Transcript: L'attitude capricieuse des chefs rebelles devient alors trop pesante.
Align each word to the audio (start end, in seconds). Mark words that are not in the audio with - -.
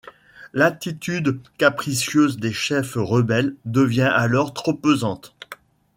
L'attitude 0.53 1.39
capricieuse 1.59 2.37
des 2.39 2.53
chefs 2.53 2.95
rebelles 2.95 3.55
devient 3.65 4.11
alors 4.11 4.51
trop 4.55 4.73
pesante. 4.73 5.35